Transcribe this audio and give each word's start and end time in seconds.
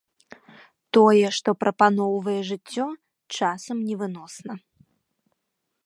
Тое, 0.97 1.27
што 1.39 1.49
прапаноўвае 1.63 2.39
жыццё, 2.49 2.87
часам 3.39 3.77
невыносна. 3.91 4.53